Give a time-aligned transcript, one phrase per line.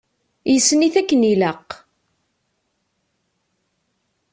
[0.53, 1.69] Yessen-it akken i ilaq.